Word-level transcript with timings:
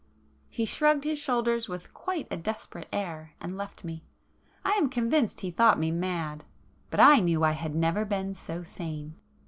He 0.49 0.65
shrugged 0.65 1.03
his 1.03 1.19
shoulders 1.19 1.69
with 1.69 1.93
quite 1.93 2.25
a 2.31 2.35
desperate 2.35 2.89
air, 2.91 3.35
and 3.39 3.55
left 3.55 3.83
me. 3.83 4.03
I 4.65 4.71
am 4.71 4.89
convinced 4.89 5.41
he 5.41 5.51
thought 5.51 5.77
me 5.77 5.91
mad,—but 5.91 6.99
I 6.99 7.19
knew 7.19 7.43
I 7.43 7.51
had 7.51 7.75
never 7.75 8.03
been 8.03 8.33
so 8.33 8.63
sane. 8.63 9.13